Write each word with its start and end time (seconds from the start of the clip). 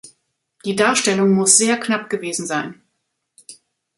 Die 0.65 0.75
Darstellung 0.75 1.31
muss 1.35 1.57
sehr 1.59 1.79
knapp 1.79 2.09
gewesen 2.09 2.47
sein. 2.47 2.81